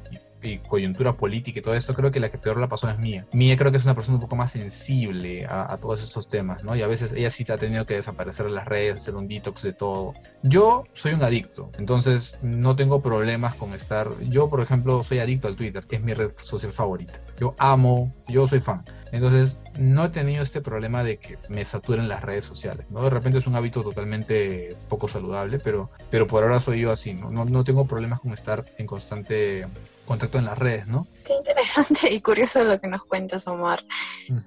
coyuntura 0.67 1.13
política 1.13 1.59
y 1.59 1.61
todo 1.61 1.73
eso, 1.73 1.93
creo 1.93 2.11
que 2.11 2.19
la 2.19 2.29
que 2.29 2.37
peor 2.37 2.59
la 2.59 2.67
pasó 2.67 2.89
es 2.89 2.97
Mía. 2.97 3.25
Mía 3.33 3.57
creo 3.57 3.71
que 3.71 3.77
es 3.77 3.83
una 3.83 3.95
persona 3.95 4.15
un 4.15 4.21
poco 4.21 4.35
más 4.35 4.51
sensible 4.51 5.45
a, 5.49 5.77
todos 5.77 6.03
estos 6.03 6.27
temas, 6.27 6.63
¿no? 6.63 6.75
Y 6.75 6.81
a 6.81 6.87
veces 6.87 7.11
ella 7.11 7.29
sí 7.29 7.45
te 7.45 7.53
ha 7.53 7.57
tenido 7.57 7.85
que 7.85 7.95
desaparecer 7.95 8.45
de 8.45 8.51
las 8.51 8.67
redes, 8.67 8.95
hacer 8.95 9.15
un 9.15 9.27
detox 9.27 9.61
de 9.61 9.73
todo. 9.73 10.13
Yo 10.43 10.83
soy 10.93 11.13
un 11.13 11.23
adicto, 11.23 11.71
entonces 11.77 12.37
no 12.41 12.75
tengo 12.75 13.01
problemas 13.01 13.55
con 13.55 13.73
estar... 13.73 14.07
Yo, 14.29 14.49
por 14.49 14.61
ejemplo, 14.61 15.03
soy 15.03 15.19
adicto 15.19 15.47
al 15.47 15.55
Twitter, 15.55 15.83
que 15.85 15.95
es 15.97 16.01
mi 16.01 16.13
red 16.13 16.31
social 16.35 16.71
favorita. 16.71 17.13
Yo 17.39 17.55
amo, 17.57 18.13
yo 18.27 18.47
soy 18.47 18.59
fan. 18.59 18.83
Entonces, 19.11 19.57
no 19.77 20.05
he 20.05 20.09
tenido 20.09 20.43
este 20.43 20.61
problema 20.61 21.03
de 21.03 21.17
que 21.17 21.37
me 21.49 21.65
saturen 21.65 22.07
las 22.07 22.21
redes 22.21 22.45
sociales, 22.45 22.85
¿no? 22.89 23.03
De 23.03 23.09
repente 23.09 23.39
es 23.39 23.47
un 23.47 23.55
hábito 23.55 23.83
totalmente 23.83 24.75
poco 24.89 25.07
saludable, 25.07 25.59
pero, 25.59 25.89
pero 26.09 26.27
por 26.27 26.43
ahora 26.43 26.59
soy 26.59 26.81
yo 26.81 26.91
así, 26.91 27.13
¿no? 27.13 27.29
No, 27.29 27.63
tengo 27.63 27.85
problemas 27.85 28.19
con 28.19 28.31
estar 28.33 28.65
en 28.77 28.85
constante 28.85 29.67
contacto 30.11 30.39
en 30.39 30.45
las 30.45 30.57
redes, 30.57 30.87
¿no? 30.87 31.07
Qué 31.25 31.33
interesante 31.33 32.13
y 32.13 32.19
curioso 32.19 32.65
lo 32.65 32.81
que 32.81 32.87
nos 32.87 33.05
cuentas, 33.05 33.47
Omar. 33.47 33.85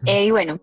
Eh, 0.04 0.26
y 0.26 0.30
bueno, 0.30 0.60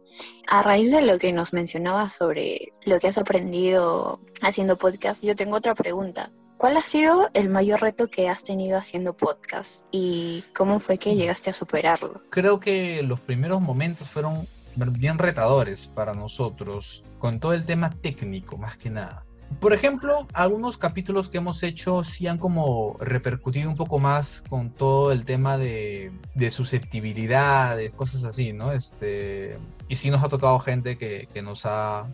a 0.47 0.61
raíz 0.61 0.91
de 0.91 1.01
lo 1.01 1.17
que 1.17 1.33
nos 1.33 1.53
mencionabas 1.53 2.13
sobre 2.13 2.73
lo 2.85 2.99
que 2.99 3.07
has 3.07 3.17
aprendido 3.17 4.19
haciendo 4.43 4.77
podcast, 4.77 5.23
yo 5.23 5.35
tengo 5.35 5.57
otra 5.57 5.73
pregunta. 5.73 6.31
¿Cuál 6.57 6.77
ha 6.77 6.81
sido 6.81 7.31
el 7.33 7.49
mayor 7.49 7.81
reto 7.81 8.09
que 8.09 8.29
has 8.29 8.43
tenido 8.43 8.77
haciendo 8.77 9.17
podcast 9.17 9.87
y 9.89 10.43
cómo 10.55 10.79
fue 10.79 10.99
que 10.99 11.15
llegaste 11.15 11.49
a 11.49 11.53
superarlo? 11.53 12.21
Creo 12.29 12.59
que 12.59 13.01
los 13.01 13.19
primeros 13.19 13.59
momentos 13.59 14.07
fueron 14.07 14.47
bien 14.75 15.17
retadores 15.17 15.87
para 15.87 16.13
nosotros, 16.13 17.03
con 17.17 17.39
todo 17.39 17.53
el 17.53 17.65
tema 17.65 17.89
técnico 17.89 18.55
más 18.57 18.77
que 18.77 18.91
nada. 18.91 19.25
Por 19.59 19.73
ejemplo, 19.73 20.27
algunos 20.33 20.77
capítulos 20.77 21.29
que 21.29 21.37
hemos 21.37 21.61
hecho 21.63 22.03
sí 22.03 22.27
han 22.27 22.37
como 22.37 22.97
repercutido 22.99 23.69
un 23.69 23.75
poco 23.75 23.99
más 23.99 24.43
con 24.49 24.71
todo 24.71 25.11
el 25.11 25.25
tema 25.25 25.57
de, 25.57 26.11
de 26.35 26.51
susceptibilidades, 26.51 27.93
cosas 27.93 28.23
así, 28.23 28.53
¿no? 28.53 28.71
Este, 28.71 29.57
y 29.87 29.95
sí 29.95 30.09
nos 30.09 30.23
ha 30.23 30.29
tocado 30.29 30.57
gente 30.59 30.97
que, 30.97 31.27
que 31.31 31.41
nos 31.41 31.65
ha, 31.65 32.07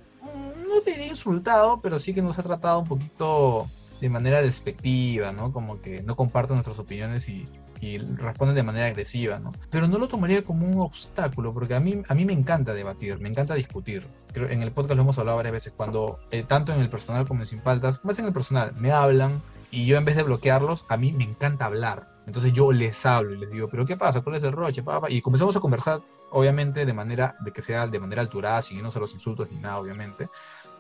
no 0.68 0.82
te 0.84 0.92
diría 0.92 1.08
insultado, 1.08 1.80
pero 1.82 2.00
sí 2.00 2.14
que 2.14 2.22
nos 2.22 2.38
ha 2.38 2.44
tratado 2.44 2.80
un 2.80 2.88
poquito 2.88 3.68
de 4.02 4.10
manera 4.10 4.42
despectiva, 4.42 5.32
¿no? 5.32 5.52
Como 5.52 5.82
que 5.82 6.04
no 6.04 6.16
comparten 6.16 6.56
nuestras 6.56 6.80
opiniones 6.80 7.30
y, 7.30 7.46
y 7.82 7.98
responden 7.98 8.56
de 8.56 8.64
manera 8.64 8.88
agresiva, 8.88 9.40
¿no? 9.40 9.52
Pero 9.70 9.88
no 9.88 9.98
lo 9.98 10.08
tomaría 10.08 10.42
como 10.42 10.66
un 10.66 10.82
obstáculo, 10.82 11.54
porque 11.54 11.76
a 11.76 11.80
mí, 11.80 12.02
a 12.08 12.14
mí 12.14 12.26
me 12.26 12.34
encanta 12.34 12.74
debatir, 12.74 13.20
me 13.20 13.30
encanta 13.30 13.56
discutir. 13.56 14.06
Creo, 14.34 14.50
en 14.50 14.62
el 14.62 14.72
podcast 14.72 14.96
lo 14.96 15.04
hemos 15.04 15.20
hablado 15.20 15.38
varias 15.38 15.54
veces, 15.54 15.74
cuando 15.76 16.20
eh, 16.32 16.44
tanto 16.44 16.74
en 16.74 16.80
el 16.80 16.90
personal 16.90 17.28
como 17.28 17.42
en 17.42 17.48
Sin 17.48 17.60
Faltas, 17.60 18.04
más 18.04 18.20
en 18.20 18.26
el 18.26 18.34
personal, 18.34 18.74
me 18.78 18.92
hablan 18.92 19.42
y 19.72 19.86
yo 19.86 19.98
en 19.98 20.06
vez 20.06 20.16
de 20.16 20.24
bloquearlos, 20.24 20.86
a 20.90 20.98
mí 20.98 21.12
me 21.12 21.24
encanta 21.24 21.66
hablar. 21.66 22.18
Entonces 22.26 22.52
yo 22.54 22.72
les 22.72 23.06
hablo 23.06 23.34
y 23.34 23.38
les 23.38 23.52
digo, 23.52 23.70
pero 23.70 23.86
¿qué 23.86 23.96
pasa? 23.96 24.22
¿Cuál 24.22 24.36
es 24.36 24.44
el 24.44 24.52
roche? 24.52 24.84
Papá? 24.84 25.10
Y 25.10 25.22
comenzamos 25.22 25.56
a 25.56 25.60
conversar, 25.60 26.02
obviamente, 26.32 26.86
de 26.86 26.94
manera, 26.94 27.36
de 27.40 27.52
que 27.52 27.62
sea 27.62 27.88
de 27.88 28.00
manera 28.00 28.22
alturada, 28.22 28.62
sin 28.62 28.78
irnos 28.78 28.96
a 28.98 29.00
los 29.00 29.14
insultos 29.14 29.50
ni 29.52 29.60
nada, 29.60 29.80
obviamente. 29.80 30.30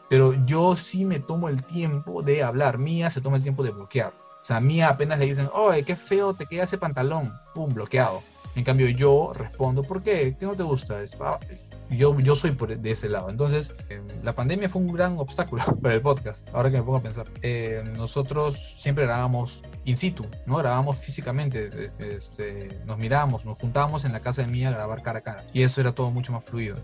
Pero 0.09 0.33
yo 0.45 0.75
sí 0.75 1.05
me 1.05 1.19
tomo 1.19 1.49
el 1.49 1.63
tiempo 1.63 2.21
de 2.21 2.43
hablar. 2.43 2.77
Mía 2.77 3.09
se 3.09 3.21
toma 3.21 3.37
el 3.37 3.43
tiempo 3.43 3.63
de 3.63 3.71
bloquear. 3.71 4.13
Sea, 4.47 4.61
Mía 4.61 4.87
apenas 4.87 5.19
le 5.19 5.25
dicen, 5.25 5.49
oye, 5.53 5.83
qué 5.83 5.97
feo 5.97 6.33
te 6.33 6.45
queda 6.45 6.63
ese 6.63 6.77
pantalón. 6.77 7.37
Pum, 7.53 7.73
bloqueado. 7.73 8.23
En 8.55 8.63
cambio, 8.63 8.87
yo 8.87 9.33
respondo, 9.35 9.83
¿por 9.83 10.01
qué? 10.01 10.37
¿Qué 10.39 10.45
no 10.45 10.53
te 10.53 10.63
gusta? 10.63 11.03
Es, 11.03 11.17
ah, 11.19 11.37
yo, 11.89 12.17
yo 12.17 12.33
soy 12.33 12.51
por, 12.51 12.77
de 12.77 12.91
ese 12.91 13.09
lado. 13.09 13.29
Entonces, 13.29 13.73
eh, 13.89 14.01
la 14.23 14.35
pandemia 14.35 14.69
fue 14.69 14.81
un 14.81 14.93
gran 14.93 15.17
obstáculo 15.17 15.65
para 15.81 15.95
el 15.95 16.01
podcast. 16.01 16.47
Ahora 16.53 16.71
que 16.71 16.77
me 16.77 16.83
pongo 16.83 16.99
a 16.99 17.03
pensar. 17.03 17.27
Eh, 17.41 17.83
nosotros 17.97 18.75
siempre 18.77 19.03
grabamos 19.03 19.65
in 19.83 19.97
situ, 19.97 20.25
¿no? 20.45 20.55
Grabamos 20.55 20.95
físicamente. 20.95 21.69
Eh, 21.73 21.91
este, 22.15 22.69
nos 22.85 22.97
miramos, 22.97 23.43
nos 23.43 23.57
juntábamos 23.57 24.05
en 24.05 24.13
la 24.13 24.21
casa 24.21 24.43
de 24.43 24.47
Mía 24.47 24.69
a 24.69 24.71
grabar 24.71 25.01
cara 25.01 25.19
a 25.19 25.23
cara. 25.23 25.43
Y 25.51 25.63
eso 25.63 25.81
era 25.81 25.91
todo 25.91 26.09
mucho 26.09 26.31
más 26.31 26.45
fluido 26.45 26.77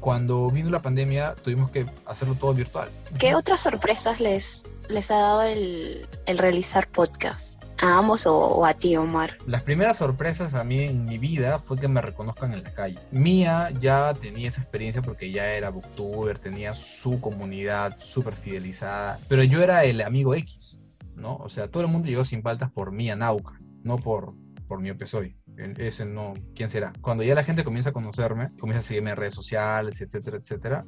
cuando 0.00 0.50
vino 0.50 0.70
la 0.70 0.82
pandemia 0.82 1.34
tuvimos 1.34 1.70
que 1.70 1.86
hacerlo 2.06 2.34
todo 2.34 2.54
virtual. 2.54 2.88
¿Qué 3.18 3.34
otras 3.34 3.60
sorpresas 3.60 4.20
les, 4.20 4.64
les 4.88 5.10
ha 5.10 5.18
dado 5.18 5.42
el, 5.42 6.08
el 6.26 6.38
realizar 6.38 6.88
podcast? 6.88 7.62
¿A 7.82 7.96
ambos 7.96 8.26
o, 8.26 8.66
a 8.66 8.74
ti, 8.74 8.96
Omar? 8.96 9.38
Las 9.46 9.62
primeras 9.62 9.96
sorpresas 9.96 10.54
a 10.54 10.64
mí 10.64 10.80
en 10.80 11.06
mi 11.06 11.16
vida 11.16 11.58
fue 11.58 11.78
que 11.78 11.88
me 11.88 12.02
reconozcan 12.02 12.52
en 12.52 12.62
la 12.62 12.74
calle. 12.74 12.98
Mía 13.10 13.70
ya 13.80 14.12
tenía 14.12 14.48
esa 14.48 14.60
experiencia 14.60 15.00
porque 15.00 15.30
ya 15.30 15.46
era 15.54 15.70
booktuber, 15.70 16.38
tenía 16.38 16.74
su 16.74 17.22
comunidad 17.22 17.96
súper 17.98 18.34
fidelizada, 18.34 19.18
pero 19.28 19.42
yo 19.44 19.62
era 19.62 19.84
el 19.84 20.02
amigo 20.02 20.34
X, 20.34 20.82
¿no? 21.14 21.36
O 21.36 21.48
sea, 21.48 21.68
todo 21.70 21.82
el 21.82 21.88
mundo 21.88 22.08
llegó 22.08 22.24
sin 22.24 22.42
faltas 22.42 22.70
por 22.70 22.92
Mía 22.92 23.16
Nauca, 23.16 23.58
no 23.82 23.96
por, 23.96 24.34
por 24.68 24.80
mi 24.80 24.90
soy 25.06 25.39
ese 25.78 26.04
no, 26.04 26.34
¿quién 26.54 26.70
será? 26.70 26.92
Cuando 27.00 27.24
ya 27.24 27.34
la 27.34 27.44
gente 27.44 27.64
comienza 27.64 27.90
a 27.90 27.92
conocerme, 27.92 28.50
comienza 28.58 28.80
a 28.80 28.82
seguirme 28.82 29.10
en 29.10 29.16
redes 29.16 29.34
sociales, 29.34 30.00
etcétera, 30.00 30.38
etcétera. 30.38 30.84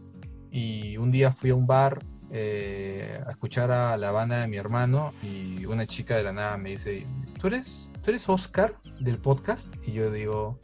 Y 0.51 0.97
un 0.97 1.11
día 1.11 1.33
fui 1.33 1.51
a 1.51 1.55
un 1.55 1.67
bar 1.67 2.05
eh, 2.31 3.23
a 3.27 3.31
escuchar 3.31 3.71
a 3.71 3.97
la 3.97 4.11
banda 4.11 4.41
de 4.41 4.49
mi 4.49 4.57
hermano 4.57 5.13
y 5.23 5.65
una 5.67 5.87
chica 5.87 6.17
de 6.17 6.23
la 6.23 6.33
nada 6.33 6.57
me 6.57 6.71
dice, 6.71 7.05
¿tú 7.41 7.49
eres, 7.49 7.91
¿tú 8.03 8.11
eres 8.11 8.29
Oscar 8.29 8.79
del 9.01 9.19
podcast? 9.19 9.75
Y 9.87 9.93
yo 9.93 10.11
digo, 10.11 10.59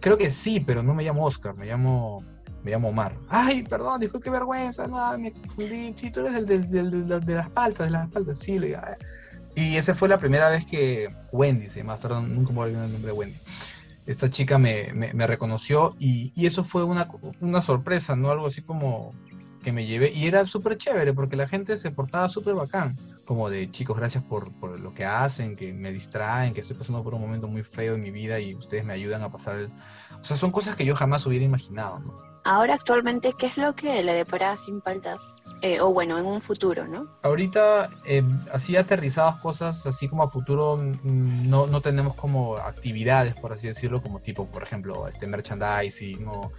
creo 0.00 0.18
que 0.18 0.30
sí, 0.30 0.60
pero 0.60 0.82
no 0.82 0.94
me 0.94 1.04
llamo 1.04 1.24
Oscar, 1.24 1.56
me 1.56 1.66
llamo 1.66 2.24
me 2.62 2.72
llamo 2.72 2.88
Omar. 2.88 3.16
Ay, 3.28 3.62
perdón, 3.62 4.00
dijo, 4.00 4.20
qué 4.20 4.30
vergüenza, 4.30 4.86
no, 4.86 5.18
me 5.18 5.32
confundí. 5.32 5.94
Sí, 5.96 6.10
tú 6.10 6.26
eres 6.26 6.40
el 6.40 6.46
de, 6.46 7.20
de 7.20 7.34
las 7.34 7.48
paltas, 7.50 7.86
de 7.86 7.90
las 7.90 8.08
paltas, 8.08 8.38
sí, 8.38 8.58
le 8.58 8.68
digo, 8.68 8.80
y 9.54 9.76
esa 9.76 9.94
fue 9.94 10.08
la 10.08 10.18
primera 10.18 10.48
vez 10.48 10.64
que 10.64 11.08
Wendy, 11.32 11.70
se 11.70 11.82
más 11.84 12.00
tarde 12.00 12.22
nunca 12.22 12.52
me 12.52 12.60
olvidar 12.60 12.84
el 12.84 12.92
nombre 12.92 13.12
de 13.12 13.18
Wendy. 13.18 13.38
Esta 14.06 14.30
chica 14.30 14.58
me, 14.58 14.92
me, 14.92 15.26
reconoció 15.26 15.94
y, 15.98 16.32
y, 16.34 16.46
eso 16.46 16.64
fue 16.64 16.84
una, 16.84 17.06
una 17.40 17.62
sorpresa, 17.62 18.16
¿no? 18.16 18.30
Algo 18.30 18.46
así 18.46 18.62
como 18.62 19.14
que 19.62 19.72
me 19.72 19.86
llevé. 19.86 20.12
Y 20.12 20.26
era 20.26 20.44
súper 20.46 20.76
chévere 20.76 21.12
porque 21.12 21.36
la 21.36 21.46
gente 21.46 21.76
se 21.76 21.90
portaba 21.90 22.28
súper 22.28 22.54
bacán. 22.54 22.96
Como 23.24 23.50
de 23.50 23.70
chicos, 23.70 23.96
gracias 23.96 24.24
por, 24.24 24.52
por, 24.58 24.80
lo 24.80 24.92
que 24.92 25.04
hacen, 25.04 25.54
que 25.54 25.72
me 25.72 25.92
distraen, 25.92 26.52
que 26.52 26.60
estoy 26.60 26.76
pasando 26.76 27.04
por 27.04 27.14
un 27.14 27.20
momento 27.20 27.46
muy 27.46 27.62
feo 27.62 27.94
en 27.94 28.00
mi 28.00 28.10
vida 28.10 28.40
y 28.40 28.54
ustedes 28.54 28.84
me 28.84 28.94
ayudan 28.94 29.22
a 29.22 29.30
pasar 29.30 29.60
el... 29.60 29.66
O 29.66 30.24
sea, 30.24 30.36
son 30.36 30.50
cosas 30.50 30.74
que 30.74 30.84
yo 30.84 30.96
jamás 30.96 31.24
hubiera 31.26 31.44
imaginado, 31.44 32.00
¿no? 32.00 32.29
Ahora 32.50 32.74
actualmente, 32.74 33.32
¿qué 33.38 33.46
es 33.46 33.56
lo 33.58 33.76
que 33.76 34.02
le 34.02 34.12
depara 34.12 34.56
sin 34.56 34.82
faltas? 34.82 35.36
Eh, 35.62 35.80
o 35.80 35.92
bueno, 35.92 36.18
en 36.18 36.26
un 36.26 36.40
futuro, 36.40 36.88
¿no? 36.88 37.06
Ahorita, 37.22 37.88
eh, 38.04 38.24
así 38.52 38.76
aterrizadas 38.76 39.36
cosas, 39.36 39.86
así 39.86 40.08
como 40.08 40.24
a 40.24 40.28
futuro, 40.28 40.76
mm, 40.76 41.48
no, 41.48 41.68
no, 41.68 41.80
tenemos 41.80 42.16
como 42.16 42.56
actividades, 42.56 43.36
por 43.36 43.52
así 43.52 43.68
decirlo, 43.68 44.02
como 44.02 44.18
tipo, 44.18 44.46
por 44.46 44.64
ejemplo, 44.64 45.06
este 45.06 45.28
merchandising 45.28 46.26
o, 46.26 46.50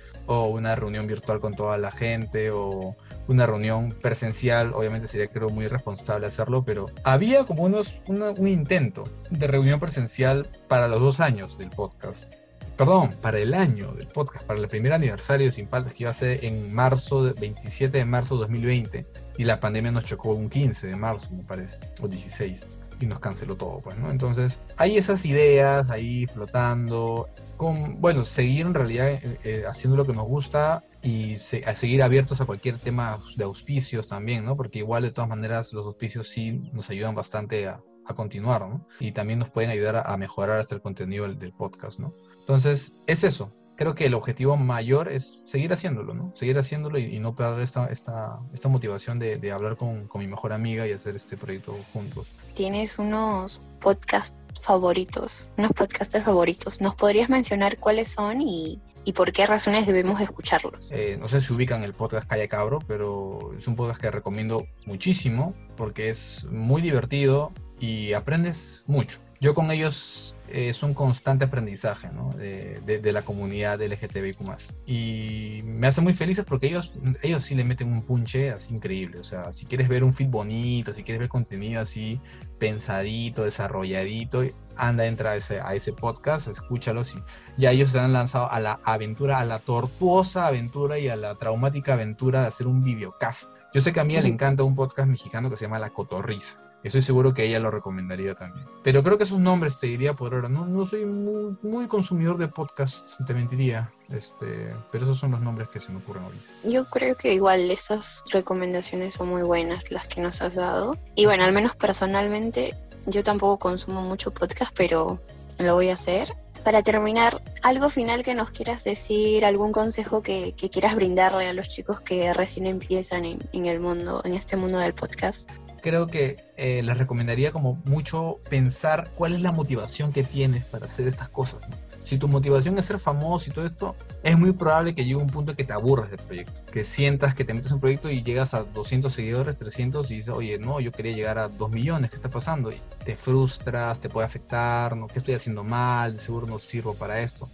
una 0.45 0.77
reunión 0.77 1.07
virtual 1.07 1.41
con 1.41 1.55
toda 1.55 1.77
la 1.77 1.91
gente 1.91 2.51
o 2.51 2.95
una 3.27 3.45
reunión 3.45 3.91
presencial, 3.91 4.71
obviamente 4.73 5.09
sería 5.09 5.27
creo 5.27 5.49
muy 5.49 5.65
irresponsable 5.65 6.25
hacerlo, 6.25 6.63
pero 6.63 6.85
había 7.03 7.43
como 7.43 7.63
unos, 7.63 7.97
un 8.07 8.47
intento 8.47 9.09
de 9.29 9.45
reunión 9.45 9.81
presencial 9.81 10.47
para 10.69 10.87
los 10.87 11.01
dos 11.01 11.19
años 11.19 11.57
del 11.57 11.69
podcast 11.69 12.33
perdón, 12.81 13.15
para 13.21 13.37
el 13.37 13.53
año 13.53 13.91
del 13.91 14.07
podcast, 14.07 14.43
para 14.43 14.59
el 14.59 14.67
primer 14.67 14.91
aniversario 14.93 15.45
de 15.45 15.51
Sin 15.51 15.67
Paltas 15.67 15.93
que 15.93 16.01
iba 16.01 16.09
a 16.09 16.15
ser 16.15 16.43
en 16.43 16.73
marzo, 16.73 17.31
27 17.39 17.95
de 17.95 18.05
marzo 18.05 18.33
de 18.33 18.39
2020, 18.39 19.05
y 19.37 19.43
la 19.43 19.59
pandemia 19.59 19.91
nos 19.91 20.05
chocó 20.05 20.33
un 20.33 20.49
15 20.49 20.87
de 20.87 20.95
marzo, 20.95 21.29
me 21.31 21.43
parece, 21.43 21.77
o 22.01 22.07
16, 22.07 22.67
y 22.99 23.05
nos 23.05 23.19
canceló 23.19 23.55
todo, 23.55 23.81
pues, 23.81 23.99
¿no? 23.99 24.09
Entonces, 24.09 24.61
hay 24.77 24.97
esas 24.97 25.27
ideas 25.27 25.91
ahí 25.91 26.25
flotando, 26.25 27.29
con, 27.55 28.01
bueno, 28.01 28.25
seguir 28.25 28.65
en 28.65 28.73
realidad 28.73 29.09
eh, 29.11 29.37
eh, 29.43 29.63
haciendo 29.69 29.95
lo 29.95 30.07
que 30.07 30.13
nos 30.13 30.27
gusta 30.27 30.83
y 31.03 31.35
a 31.35 31.75
seguir 31.75 32.01
abiertos 32.01 32.41
a 32.41 32.45
cualquier 32.45 32.79
tema 32.79 33.19
de 33.35 33.43
auspicios 33.43 34.07
también, 34.07 34.43
¿no? 34.43 34.57
Porque 34.57 34.79
igual 34.79 35.03
de 35.03 35.11
todas 35.11 35.29
maneras 35.29 35.71
los 35.71 35.85
auspicios 35.85 36.29
sí 36.29 36.63
nos 36.73 36.89
ayudan 36.89 37.13
bastante 37.13 37.67
a, 37.67 37.79
a 38.07 38.13
continuar, 38.13 38.61
¿no? 38.61 38.87
Y 38.99 39.11
también 39.11 39.39
nos 39.39 39.49
pueden 39.49 39.69
ayudar 39.69 39.95
a, 39.95 40.01
a 40.01 40.17
mejorar 40.17 40.59
hasta 40.59 40.75
el 40.75 40.81
contenido 40.81 41.23
del, 41.27 41.39
del 41.39 41.53
podcast, 41.53 41.99
¿no? 41.99 42.13
Entonces, 42.39 42.93
es 43.07 43.23
eso. 43.23 43.53
Creo 43.75 43.95
que 43.95 44.05
el 44.05 44.13
objetivo 44.13 44.57
mayor 44.57 45.11
es 45.11 45.39
seguir 45.45 45.73
haciéndolo, 45.73 46.13
¿no? 46.13 46.33
Seguir 46.35 46.57
haciéndolo 46.59 46.99
y, 46.99 47.17
no 47.19 47.35
perder 47.35 47.61
esta, 47.61 47.87
esta, 47.87 48.39
esta 48.53 48.69
motivación 48.69 49.17
de, 49.17 49.37
de 49.37 49.51
hablar 49.51 49.75
con, 49.75 50.07
con, 50.07 50.21
mi 50.21 50.27
mejor 50.27 50.53
amiga 50.53 50.87
y 50.87 50.91
hacer 50.91 51.15
este 51.15 51.35
proyecto 51.35 51.75
juntos. 51.91 52.27
Tienes 52.53 52.99
unos 52.99 53.59
podcasts 53.79 54.43
favoritos, 54.61 55.47
unos 55.57 55.71
podcasters 55.71 56.25
favoritos. 56.25 56.81
¿Nos 56.81 56.95
podrías 56.95 57.29
mencionar 57.29 57.77
cuáles 57.77 58.11
son 58.11 58.41
y, 58.41 58.79
y 59.03 59.13
por 59.13 59.31
qué 59.31 59.45
razones 59.47 59.87
debemos 59.87 60.21
escucharlos? 60.21 60.91
Eh, 60.91 61.17
no 61.19 61.27
sé 61.27 61.41
si 61.41 61.51
ubican 61.53 61.83
el 61.83 61.93
podcast 61.93 62.27
Calle 62.27 62.47
Cabro, 62.47 62.79
pero 62.87 63.51
es 63.57 63.67
un 63.67 63.75
podcast 63.75 63.99
que 63.99 64.11
recomiendo 64.11 64.67
muchísimo 64.85 65.55
porque 65.75 66.09
es 66.09 66.45
muy 66.51 66.81
divertido 66.81 67.51
y 67.81 68.13
aprendes 68.13 68.83
mucho. 68.85 69.19
Yo 69.41 69.55
con 69.55 69.71
ellos 69.71 70.35
es 70.47 70.83
un 70.83 70.93
constante 70.93 71.45
aprendizaje 71.45 72.09
¿no? 72.13 72.29
de, 72.33 72.79
de, 72.85 73.11
la 73.11 73.23
comunidad 73.23 73.81
LGTBIQ+. 73.81 74.37
Y 74.85 75.61
me 75.63 75.87
hace 75.87 75.99
muy 75.99 76.13
felices 76.13 76.45
porque 76.45 76.67
ellos, 76.67 76.93
ellos 77.23 77.43
sí 77.43 77.55
le 77.55 77.63
meten 77.63 77.91
un 77.91 78.03
punche 78.03 78.51
así 78.51 78.71
increíble. 78.71 79.19
O 79.19 79.23
sea, 79.23 79.51
si 79.51 79.65
quieres 79.65 79.87
ver 79.87 80.03
un 80.03 80.13
feed 80.13 80.27
bonito, 80.27 80.93
si 80.93 81.01
quieres 81.01 81.21
ver 81.21 81.29
contenido 81.29 81.81
así 81.81 82.21
pensadito, 82.59 83.45
desarrolladito, 83.45 84.43
anda, 84.75 85.07
entra 85.07 85.31
a 85.31 85.35
ese, 85.37 85.59
a 85.59 85.73
ese 85.73 85.91
podcast, 85.91 86.47
escúchalos 86.47 87.15
y 87.15 87.17
ya 87.57 87.71
ellos 87.71 87.89
se 87.89 87.99
han 87.99 88.13
lanzado 88.13 88.51
a 88.51 88.59
la 88.59 88.79
aventura, 88.83 89.39
a 89.39 89.45
la 89.45 89.57
tortuosa 89.57 90.45
aventura 90.45 90.99
y 90.99 91.07
a 91.07 91.15
la 91.15 91.33
traumática 91.39 91.93
aventura 91.93 92.41
de 92.41 92.47
hacer 92.47 92.67
un 92.67 92.83
videocast. 92.83 93.55
Yo 93.73 93.81
sé 93.81 93.91
que 93.91 94.01
a 94.01 94.03
mí 94.03 94.19
le 94.21 94.27
encanta 94.27 94.61
un 94.61 94.75
podcast 94.75 95.09
mexicano 95.09 95.49
que 95.49 95.57
se 95.57 95.65
llama 95.65 95.79
La 95.79 95.89
Cotorriza 95.89 96.70
Estoy 96.83 97.03
seguro 97.03 97.33
que 97.33 97.45
ella 97.45 97.59
lo 97.59 97.69
recomendaría 97.69 98.33
también. 98.33 98.65
Pero 98.83 99.03
creo 99.03 99.17
que 99.17 99.25
esos 99.25 99.39
nombres 99.39 99.79
te 99.79 99.87
diría 99.87 100.13
por 100.13 100.33
ahora. 100.33 100.49
No, 100.49 100.65
no 100.65 100.85
soy 100.85 101.05
muy, 101.05 101.87
consumidor 101.87 102.37
de 102.37 102.47
podcasts, 102.47 103.17
te 103.25 103.33
mentiría. 103.33 103.91
Este, 104.09 104.73
pero 104.91 105.03
esos 105.05 105.19
son 105.19 105.31
los 105.31 105.41
nombres 105.41 105.67
que 105.69 105.79
se 105.79 105.91
me 105.91 105.99
ocurren 105.99 106.23
hoy. 106.23 106.71
Yo 106.71 106.85
creo 106.85 107.15
que 107.15 107.33
igual 107.33 107.69
esas 107.69 108.23
recomendaciones 108.31 109.13
son 109.13 109.29
muy 109.29 109.43
buenas 109.43 109.91
las 109.91 110.07
que 110.07 110.21
nos 110.21 110.41
has 110.41 110.55
dado. 110.55 110.97
Y 111.15 111.25
bueno, 111.25 111.43
al 111.43 111.53
menos 111.53 111.75
personalmente, 111.75 112.75
yo 113.05 113.23
tampoco 113.23 113.59
consumo 113.59 114.01
mucho 114.01 114.31
podcast, 114.31 114.73
pero 114.75 115.21
lo 115.59 115.75
voy 115.75 115.89
a 115.89 115.93
hacer. 115.93 116.35
Para 116.63 116.83
terminar, 116.83 117.41
algo 117.63 117.89
final 117.89 118.23
que 118.23 118.35
nos 118.35 118.51
quieras 118.51 118.83
decir, 118.83 119.45
algún 119.45 119.71
consejo 119.71 120.21
que, 120.21 120.53
quieras 120.71 120.95
brindarle 120.95 121.47
a 121.47 121.53
los 121.53 121.69
chicos 121.69 122.01
que 122.01 122.33
recién 122.33 122.67
empiezan 122.67 123.25
en 123.25 123.65
el 123.65 123.79
mundo, 123.79 124.21
en 124.23 124.35
este 124.35 124.57
mundo 124.57 124.77
del 124.77 124.93
podcast 124.93 125.49
creo 125.81 126.07
que 126.07 126.37
eh, 126.57 126.81
les 126.83 126.97
recomendaría 126.97 127.51
como 127.51 127.75
mucho 127.85 128.39
pensar 128.49 129.11
cuál 129.15 129.33
es 129.33 129.41
la 129.41 129.51
motivación 129.51 130.13
que 130.13 130.23
tienes 130.23 130.65
para 130.65 130.85
hacer 130.85 131.07
estas 131.07 131.29
cosas. 131.29 131.61
Si 132.03 132.17
tu 132.17 132.27
motivación 132.27 132.77
es 132.77 132.85
ser 132.85 132.99
famoso 132.99 133.49
y 133.49 133.53
todo 133.53 133.65
esto, 133.65 133.95
es 134.23 134.37
muy 134.37 134.53
probable 134.53 134.95
que 134.95 135.03
llegue 135.03 135.17
un 135.17 135.27
punto 135.27 135.55
que 135.55 135.63
te 135.63 135.73
aburras 135.73 136.09
del 136.09 136.19
proyecto, 136.19 136.65
que 136.71 136.83
sientas 136.83 137.35
que 137.35 137.45
te 137.45 137.53
metes 137.53 137.69
en 137.69 137.75
un 137.75 137.81
proyecto 137.81 138.09
y 138.09 138.23
llegas 138.23 138.53
a 138.53 138.63
200 138.63 139.13
seguidores, 139.13 139.55
300 139.55 140.09
y 140.09 140.15
dices, 140.15 140.33
oye, 140.33 140.57
no, 140.57 140.79
yo 140.79 140.91
quería 140.91 141.15
llegar 141.15 141.37
a 141.37 141.47
2 141.47 141.69
millones, 141.69 142.09
¿qué 142.09 142.15
está 142.15 142.29
pasando? 142.29 142.71
Y 142.71 142.81
te 143.05 143.15
frustras, 143.15 143.99
te 143.99 144.09
puede 144.09 144.25
afectar, 144.25 144.97
¿no? 144.97 145.07
¿qué 145.07 145.19
estoy 145.19 145.35
haciendo 145.35 145.63
mal? 145.63 146.13
De 146.13 146.19
seguro 146.19 146.47
no 146.47 146.57
sirvo 146.57 146.95
para 146.95 147.21
esto 147.21 147.47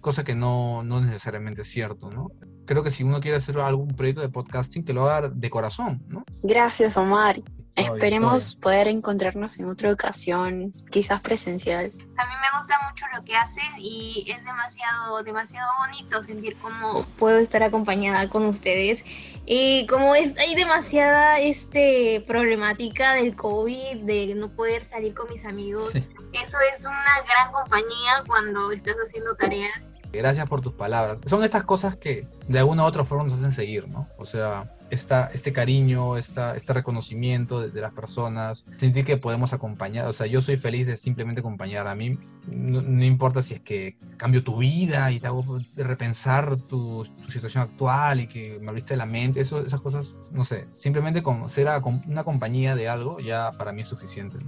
cosa 0.00 0.24
que 0.24 0.34
no, 0.34 0.82
no 0.82 1.00
necesariamente 1.00 1.62
es 1.62 1.68
cierto, 1.68 2.10
¿no? 2.10 2.28
Creo 2.66 2.82
que 2.82 2.90
si 2.90 3.02
uno 3.04 3.20
quiere 3.20 3.36
hacer 3.36 3.58
algún 3.58 3.88
proyecto 3.88 4.20
de 4.20 4.28
podcasting, 4.28 4.84
que 4.84 4.92
lo 4.92 5.08
haga 5.08 5.28
de 5.28 5.50
corazón, 5.50 6.02
¿no? 6.08 6.24
Gracias, 6.42 6.96
Omar. 6.96 7.40
Esperemos 7.76 8.56
poder 8.56 8.88
encontrarnos 8.88 9.58
en 9.58 9.68
otra 9.68 9.92
ocasión, 9.92 10.72
quizás 10.90 11.20
presencial. 11.20 11.90
A 12.16 12.26
mí 12.26 12.32
me 12.40 12.58
gusta 12.58 12.78
mucho 12.88 13.06
lo 13.14 13.24
que 13.24 13.36
hacen 13.36 13.64
y 13.78 14.24
es 14.28 14.44
demasiado, 14.44 15.22
demasiado 15.22 15.70
bonito 15.78 16.22
sentir 16.22 16.56
cómo 16.60 17.04
puedo 17.18 17.38
estar 17.38 17.62
acompañada 17.62 18.28
con 18.28 18.44
ustedes. 18.44 19.04
Y 19.46 19.86
como 19.86 20.14
es, 20.14 20.36
hay 20.38 20.54
demasiada 20.54 21.40
este, 21.40 22.22
problemática 22.26 23.14
del 23.14 23.34
COVID, 23.36 24.02
de 24.02 24.34
no 24.34 24.48
poder 24.48 24.84
salir 24.84 25.14
con 25.14 25.28
mis 25.30 25.44
amigos, 25.44 25.94
eso 25.94 26.58
es 26.74 26.80
una 26.84 27.22
gran 27.26 27.52
compañía 27.52 28.22
cuando 28.26 28.70
estás 28.70 28.96
haciendo 28.96 29.34
tareas 29.36 29.90
Gracias 30.12 30.48
por 30.48 30.60
tus 30.60 30.72
palabras. 30.72 31.20
Son 31.26 31.44
estas 31.44 31.62
cosas 31.64 31.96
que 31.96 32.26
de 32.48 32.58
alguna 32.58 32.82
u 32.82 32.86
otra 32.86 33.04
forma 33.04 33.24
nos 33.24 33.38
hacen 33.38 33.52
seguir, 33.52 33.88
¿no? 33.88 34.08
O 34.18 34.24
sea, 34.24 34.76
esta, 34.90 35.30
este 35.32 35.52
cariño, 35.52 36.16
esta, 36.16 36.56
este 36.56 36.72
reconocimiento 36.72 37.60
de, 37.60 37.80
las 37.80 37.92
personas, 37.92 38.64
sentir 38.76 39.04
que 39.04 39.16
podemos 39.16 39.52
acompañar. 39.52 40.06
O 40.06 40.12
sea, 40.12 40.26
yo 40.26 40.42
soy 40.42 40.56
feliz 40.56 40.86
de 40.86 40.96
simplemente 40.96 41.40
acompañar. 41.40 41.86
A 41.86 41.94
mí 41.94 42.18
no, 42.46 43.04
importa 43.04 43.42
si 43.42 43.54
es 43.54 43.60
que 43.60 43.96
cambio 44.16 44.42
tu 44.42 44.58
vida 44.58 45.10
y 45.10 45.20
te 45.20 45.26
hago 45.26 45.44
repensar 45.76 46.56
tu, 46.56 47.06
situación 47.28 47.62
actual 47.62 48.20
y 48.20 48.26
que 48.26 48.58
me 48.60 48.68
abriste 48.68 48.96
la 48.96 49.06
mente. 49.06 49.40
Eso, 49.40 49.60
esas 49.60 49.80
cosas, 49.80 50.14
no 50.32 50.44
sé, 50.44 50.68
simplemente 50.76 51.22
con 51.22 51.48
ser 51.48 51.68
una 52.08 52.24
compañía 52.24 52.74
de 52.74 52.88
algo 52.88 53.20
ya 53.20 53.52
para 53.52 53.72
mí 53.72 53.82
es 53.82 53.88
suficiente. 53.88 54.38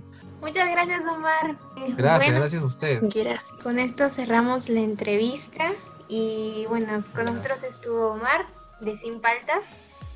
Muchas 0.40 0.68
gracias, 0.70 1.02
Omar. 1.06 1.56
Gracias, 1.96 2.34
gracias 2.34 2.62
a 2.62 2.66
ustedes. 2.66 3.08
Con 3.62 3.78
esto 3.78 4.08
cerramos 4.08 4.68
la 4.68 4.80
entrevista 4.80 5.72
y 6.08 6.66
bueno, 6.68 7.04
con 7.14 7.26
nosotros 7.26 7.62
estuvo 7.62 8.08
Omar 8.08 8.46
de 8.80 8.96
Sin 8.98 9.20
Paltas 9.20 9.62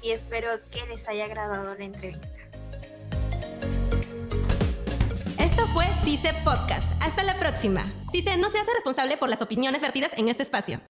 y 0.06 0.12
espero 0.12 0.50
que 0.70 0.86
les 0.86 1.06
haya 1.08 1.24
agradado 1.24 1.74
la 1.74 1.84
entrevista. 1.84 2.28
Esto 5.36 5.66
fue 5.68 5.84
CICE 6.04 6.32
Podcast. 6.44 6.92
Hasta 7.02 7.24
la 7.24 7.36
próxima. 7.36 7.92
CICE 8.12 8.36
no 8.36 8.48
se 8.48 8.58
hace 8.58 8.72
responsable 8.72 9.16
por 9.16 9.28
las 9.28 9.42
opiniones 9.42 9.82
vertidas 9.82 10.16
en 10.16 10.28
este 10.28 10.44
espacio. 10.44 10.80